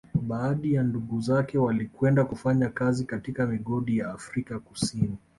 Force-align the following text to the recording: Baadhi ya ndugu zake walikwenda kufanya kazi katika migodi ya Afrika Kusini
Baadhi 0.21 0.73
ya 0.73 0.83
ndugu 0.83 1.19
zake 1.21 1.57
walikwenda 1.57 2.25
kufanya 2.25 2.69
kazi 2.69 3.05
katika 3.05 3.47
migodi 3.47 3.97
ya 3.97 4.09
Afrika 4.13 4.59
Kusini 4.59 5.17